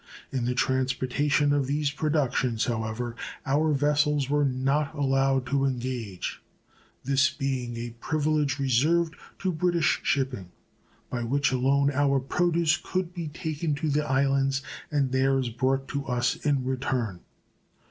In 0.31 0.45
the 0.45 0.55
transportation 0.55 1.53
of 1.53 1.67
these 1.67 1.91
productions, 1.91 2.65
however, 2.65 3.15
our 3.45 3.71
vessels 3.71 4.31
were 4.31 4.43
not 4.43 4.95
allowed 4.95 5.45
to 5.51 5.63
engage, 5.63 6.41
this 7.03 7.29
being 7.29 7.77
a 7.77 7.91
privilege 7.91 8.57
reserved 8.57 9.15
to 9.37 9.51
British 9.51 9.99
shipping, 10.01 10.49
by 11.11 11.21
which 11.23 11.51
alone 11.51 11.91
our 11.91 12.19
produce 12.19 12.77
could 12.77 13.13
be 13.13 13.27
taken 13.27 13.75
to 13.75 13.89
the 13.89 14.03
islands 14.03 14.63
and 14.89 15.11
theirs 15.11 15.49
brought 15.49 15.87
to 15.89 16.03
us 16.07 16.35
in 16.35 16.65
return. 16.65 17.19